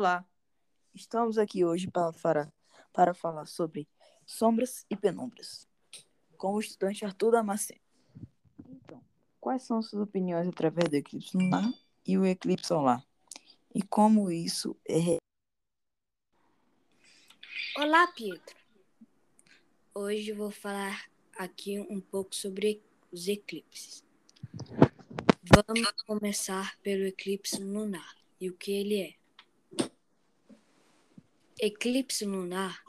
Olá, 0.00 0.24
estamos 0.94 1.38
aqui 1.38 1.64
hoje 1.64 1.90
para, 1.90 2.12
para, 2.12 2.52
para 2.92 3.12
falar 3.12 3.46
sobre 3.46 3.88
sombras 4.24 4.86
e 4.88 4.96
penumbras, 4.96 5.66
com 6.36 6.54
o 6.54 6.60
estudante 6.60 7.04
Arthur 7.04 7.32
Damasceno. 7.32 7.80
Então, 8.64 9.04
quais 9.40 9.64
são 9.64 9.82
suas 9.82 10.00
opiniões 10.00 10.46
através 10.46 10.88
do 10.88 10.94
eclipse 10.94 11.36
lunar 11.36 11.68
e 12.06 12.16
o 12.16 12.24
eclipse 12.24 12.68
solar? 12.68 13.04
E 13.74 13.82
como 13.82 14.30
isso 14.30 14.76
é. 14.88 15.18
Olá, 17.76 18.06
Pedro. 18.16 18.54
Hoje 19.92 20.30
vou 20.30 20.52
falar 20.52 21.10
aqui 21.36 21.80
um 21.80 22.00
pouco 22.00 22.36
sobre 22.36 22.80
os 23.10 23.26
eclipses. 23.26 24.04
Vamos 25.42 25.90
começar 26.06 26.78
pelo 26.82 27.02
eclipse 27.02 27.60
lunar 27.64 28.16
e 28.40 28.48
o 28.48 28.56
que 28.56 28.70
ele 28.70 29.00
é. 29.00 29.27
Eclipse 31.60 32.24
lunar 32.24 32.84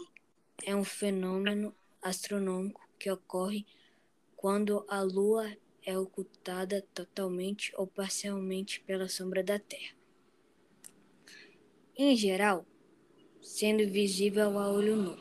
é 0.63 0.75
um 0.75 0.83
fenômeno 0.83 1.73
astronômico 1.99 2.87
que 2.99 3.09
ocorre 3.09 3.65
quando 4.35 4.85
a 4.87 5.01
Lua 5.01 5.57
é 5.83 5.97
ocultada 5.97 6.85
totalmente 6.93 7.73
ou 7.75 7.87
parcialmente 7.87 8.79
pela 8.81 9.09
sombra 9.09 9.43
da 9.43 9.57
Terra. 9.57 9.95
Em 11.97 12.15
geral, 12.15 12.63
sendo 13.41 13.91
visível 13.91 14.59
a 14.59 14.71
olho 14.71 14.95
nu. 14.95 15.17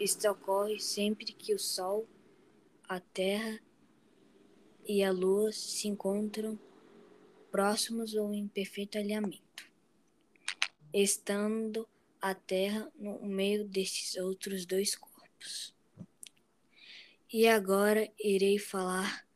Isto 0.00 0.26
ocorre 0.30 0.80
sempre 0.80 1.26
que 1.26 1.52
o 1.52 1.58
Sol, 1.58 2.08
a 2.88 3.00
Terra 3.00 3.60
e 4.86 5.04
a 5.04 5.12
Lua 5.12 5.52
se 5.52 5.88
encontram 5.88 6.58
próximos 7.50 8.14
ou 8.14 8.32
em 8.32 8.48
perfeito 8.48 8.96
alinhamento, 8.96 9.70
estando 10.90 11.86
a 12.24 12.34
Terra 12.34 12.90
no 12.98 13.20
meio 13.20 13.68
desses 13.68 14.16
outros 14.16 14.64
dois 14.64 14.94
corpos. 14.96 15.74
E 17.30 17.46
agora 17.46 18.10
irei 18.18 18.58
falar 18.58 19.28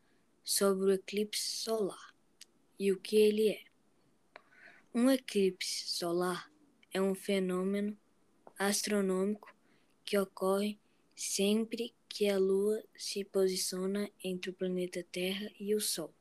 sobre 0.43 0.87
o 0.87 0.93
eclipse 0.95 1.43
solar 1.43 2.15
e 2.79 2.91
o 2.91 2.99
que 2.99 3.17
ele 3.17 3.51
é. 3.51 3.63
Um 4.95 5.11
eclipse 5.11 5.87
solar 5.87 6.51
é 6.91 6.99
um 6.99 7.15
fenômeno 7.15 7.95
astronômico 8.59 9.55
que 10.03 10.17
ocorre 10.17 10.81
sempre 11.15 11.95
que 12.09 12.27
a 12.27 12.39
Lua 12.39 12.83
se 12.97 13.23
posiciona 13.23 14.11
entre 14.25 14.49
o 14.49 14.55
planeta 14.55 15.05
Terra 15.13 15.53
e 15.61 15.75
o 15.75 15.81
Sol, 15.83 16.15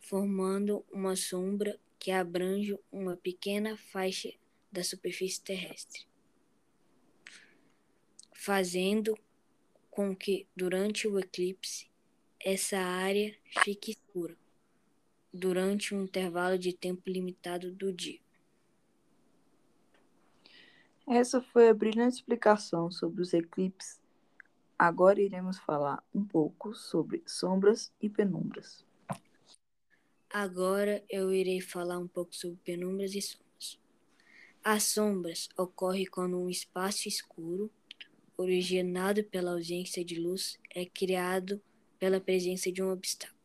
formando 0.00 0.84
uma 0.92 1.16
sombra 1.16 1.80
que 1.98 2.10
abrange 2.10 2.78
uma 2.92 3.16
pequena 3.16 3.74
faixa 3.78 4.34
da 4.76 4.84
superfície 4.84 5.40
terrestre, 5.40 6.06
fazendo 8.34 9.18
com 9.90 10.14
que, 10.14 10.46
durante 10.54 11.08
o 11.08 11.18
eclipse, 11.18 11.88
essa 12.38 12.76
área 12.76 13.34
fique 13.64 13.92
escura 13.92 14.36
durante 15.32 15.94
um 15.94 16.02
intervalo 16.02 16.58
de 16.58 16.74
tempo 16.74 17.08
limitado 17.08 17.72
do 17.72 17.90
dia. 17.90 18.20
Essa 21.08 21.40
foi 21.40 21.70
a 21.70 21.74
brilhante 21.74 22.16
explicação 22.16 22.90
sobre 22.90 23.22
os 23.22 23.32
eclipses. 23.32 23.98
Agora 24.78 25.22
iremos 25.22 25.58
falar 25.58 26.04
um 26.14 26.22
pouco 26.22 26.74
sobre 26.74 27.22
sombras 27.24 27.90
e 27.98 28.10
penumbras. 28.10 28.84
Agora 30.28 31.02
eu 31.08 31.32
irei 31.32 31.62
falar 31.62 31.98
um 31.98 32.06
pouco 32.06 32.36
sobre 32.36 32.58
penumbras 32.62 33.14
e 33.14 33.22
sombras. 33.22 33.45
As 34.68 34.82
sombras 34.82 35.48
ocorrem 35.56 36.06
quando 36.06 36.36
um 36.36 36.50
espaço 36.50 37.06
escuro, 37.06 37.70
originado 38.36 39.22
pela 39.22 39.52
ausência 39.52 40.04
de 40.04 40.18
luz, 40.18 40.58
é 40.74 40.84
criado 40.84 41.62
pela 42.00 42.20
presença 42.20 42.72
de 42.72 42.82
um 42.82 42.90
obstáculo. 42.90 43.38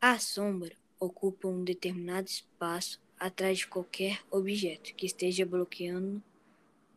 A 0.00 0.16
sombra 0.20 0.76
ocupa 1.00 1.48
um 1.48 1.64
determinado 1.64 2.28
espaço 2.28 3.02
atrás 3.18 3.58
de 3.58 3.66
qualquer 3.66 4.22
objeto 4.30 4.94
que 4.94 5.06
esteja 5.06 5.44
bloqueando 5.44 6.22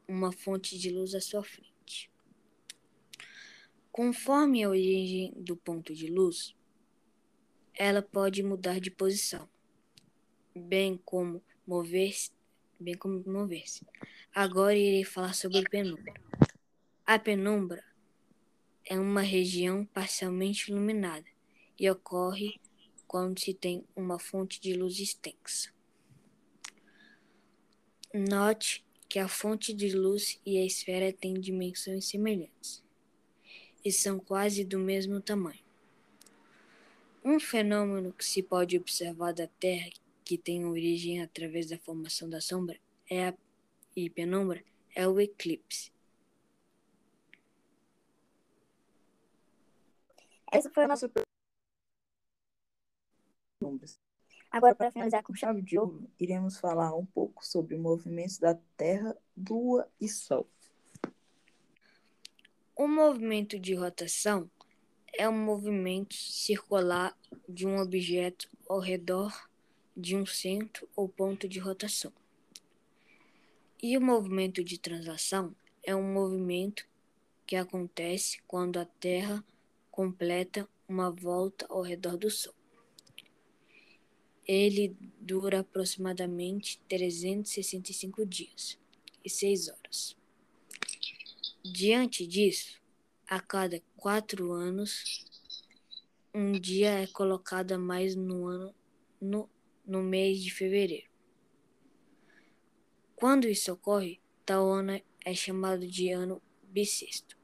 uma 0.07 0.31
fonte 0.31 0.77
de 0.77 0.91
luz 0.91 1.15
à 1.15 1.19
sua 1.19 1.43
frente. 1.43 2.11
Conforme 3.91 4.63
a 4.63 4.69
origem 4.69 5.33
do 5.35 5.57
ponto 5.57 5.95
de 5.95 6.05
luz, 6.11 6.55
ela 7.73 8.03
pode 8.03 8.43
mudar 8.43 8.79
de 8.79 8.91
posição, 8.91 9.49
bem 10.55 10.95
como 11.03 11.41
mover-se 11.65 12.36
bem 12.79 12.95
como 12.95 13.23
mover-se. 13.25 13.85
Agora 14.33 14.75
irei 14.75 15.03
falar 15.03 15.33
sobre 15.33 15.63
penumbra. 15.69 16.13
A 17.05 17.17
penumbra 17.17 17.83
é 18.85 18.99
uma 18.99 19.21
região 19.21 19.85
parcialmente 19.85 20.71
iluminada 20.71 21.25
e 21.79 21.89
ocorre 21.89 22.59
quando 23.07 23.39
se 23.39 23.53
tem 23.53 23.85
uma 23.95 24.19
fonte 24.19 24.59
de 24.59 24.73
luz 24.73 24.99
extensa. 24.99 25.71
Note 28.13 28.85
que 29.09 29.19
a 29.19 29.27
fonte 29.27 29.73
de 29.73 29.95
luz 29.95 30.39
e 30.45 30.57
a 30.57 30.65
esfera 30.65 31.13
têm 31.13 31.33
dimensões 31.33 32.05
semelhantes 32.05 32.83
e 33.83 33.91
são 33.91 34.19
quase 34.19 34.63
do 34.63 34.77
mesmo 34.77 35.21
tamanho. 35.21 35.63
Um 37.23 37.39
fenômeno 37.39 38.13
que 38.13 38.25
se 38.25 38.41
pode 38.41 38.77
observar 38.77 39.33
da 39.33 39.47
Terra 39.47 39.89
que 40.27 40.37
tem 40.37 40.65
origem 40.65 41.21
através 41.21 41.69
da 41.69 41.77
formação 41.77 42.29
da 42.29 42.41
sombra 42.41 42.77
é 43.09 43.29
a, 43.29 43.33
e 43.95 44.09
penumbra 44.09 44.61
é 44.93 45.07
o 45.07 45.21
eclipse. 45.21 45.89
Essa 50.51 50.69
foi 50.69 50.83
a 50.83 50.87
nossa 50.89 51.09
Agora, 54.51 54.75
para 54.75 54.91
finalizar 54.91 55.23
com 55.23 55.33
chave 55.33 55.61
de 55.61 55.79
ouro, 55.79 56.11
iremos 56.19 56.57
falar 56.57 56.93
um 56.93 57.05
pouco 57.05 57.45
sobre 57.45 57.77
movimentos 57.77 58.37
da 58.37 58.53
Terra, 58.75 59.15
Lua 59.49 59.89
e 59.99 60.09
Sol. 60.09 60.45
O 62.75 62.85
movimento 62.85 63.57
de 63.57 63.75
rotação 63.75 64.51
é 65.17 65.27
um 65.29 65.45
movimento 65.45 66.15
circular 66.15 67.17
de 67.47 67.65
um 67.65 67.77
objeto 67.77 68.49
ao 68.67 68.79
redor 68.79 69.47
de 69.97 70.15
um 70.15 70.27
centro 70.27 70.87
ou 70.95 71.09
ponto 71.09 71.49
de 71.49 71.57
rotação. 71.57 72.13
E 73.81 73.97
o 73.97 74.01
movimento 74.01 74.63
de 74.63 74.77
translação 74.77 75.55
é 75.83 75.95
um 75.95 76.13
movimento 76.13 76.87
que 77.47 77.55
acontece 77.55 78.39
quando 78.47 78.77
a 78.77 78.85
Terra 78.85 79.43
completa 79.89 80.69
uma 80.87 81.09
volta 81.09 81.65
ao 81.67 81.81
redor 81.81 82.15
do 82.15 82.29
Sol. 82.29 82.53
Ele 84.45 84.95
dura 85.19 85.61
aproximadamente 85.61 86.79
365 86.87 88.23
dias 88.25 88.77
e 89.25 89.29
6 89.29 89.69
horas. 89.69 90.15
Diante 91.65 92.25
disso, 92.25 92.79
a 93.27 93.39
cada 93.39 93.81
quatro 93.97 94.51
anos, 94.51 95.25
um 96.33 96.51
dia 96.51 97.01
é 97.01 97.07
colocado 97.07 97.71
a 97.71 97.77
mais 97.77 98.15
no 98.15 98.45
ano 98.45 98.73
no 99.19 99.49
no 99.87 100.03
mês 100.03 100.43
de 100.43 100.53
fevereiro. 100.53 101.07
Quando 103.15 103.47
isso 103.47 103.71
ocorre, 103.71 104.19
tal 104.45 104.69
ano 104.69 105.01
é 105.25 105.33
chamado 105.33 105.87
de 105.87 106.09
ano 106.11 106.41
bissexto. 106.63 107.37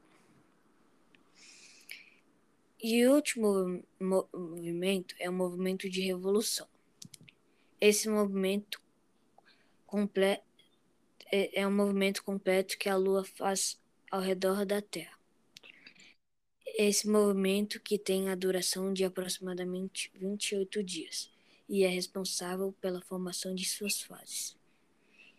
E 2.80 3.06
o 3.06 3.14
último 3.14 3.82
movimento 3.98 5.14
é 5.18 5.28
o 5.28 5.32
movimento 5.32 5.88
de 5.88 6.02
revolução. 6.02 6.68
Esse 7.80 8.08
movimento 8.08 8.80
é, 11.32 11.62
é 11.62 11.66
um 11.66 11.74
movimento 11.74 12.22
completo 12.22 12.78
que 12.78 12.88
a 12.88 12.96
Lua 12.96 13.24
faz 13.24 13.80
ao 14.10 14.20
redor 14.20 14.66
da 14.66 14.82
Terra. 14.82 15.18
Esse 16.66 17.08
movimento 17.08 17.80
que 17.80 17.98
tem 17.98 18.28
a 18.28 18.34
duração 18.34 18.92
de 18.92 19.04
aproximadamente 19.04 20.12
28 20.14 20.82
dias 20.82 21.33
e 21.74 21.82
é 21.82 21.88
responsável 21.88 22.72
pela 22.80 23.00
formação 23.00 23.52
de 23.52 23.64
suas 23.64 24.00
fases. 24.00 24.56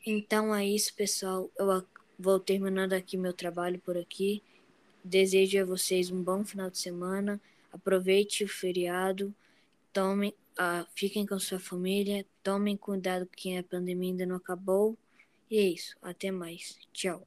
Então 0.06 0.54
é 0.54 0.66
isso, 0.66 0.94
pessoal. 0.94 1.50
Eu 1.58 1.88
vou 2.20 2.42
terminando 2.42 2.92
aqui 2.92 3.16
meu 3.16 3.32
trabalho 3.32 3.80
por 3.80 3.98
aqui. 3.98 4.44
Desejo 5.02 5.62
a 5.62 5.64
vocês 5.64 6.12
um 6.12 6.22
bom 6.22 6.44
final 6.44 6.70
de 6.70 6.78
semana. 6.78 7.40
Aproveite 7.72 8.44
o 8.44 8.50
feriado. 8.50 9.34
Tomem, 9.94 10.34
uh, 10.60 10.86
fiquem 10.94 11.26
com 11.26 11.40
sua 11.40 11.58
família. 11.58 12.26
Tomem 12.44 12.76
cuidado 12.76 13.26
que 13.28 13.56
a 13.56 13.64
pandemia 13.64 14.12
ainda 14.12 14.26
não 14.26 14.36
acabou. 14.36 14.98
E 15.50 15.58
é 15.58 15.70
isso. 15.70 15.96
Até 16.02 16.32
mais. 16.32 16.78
Tchau. 16.92 17.26